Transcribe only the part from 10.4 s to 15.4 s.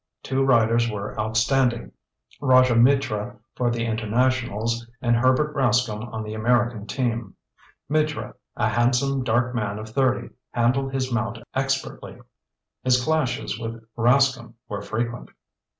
handled his mount expertly. His clashes with Rascomb were frequent.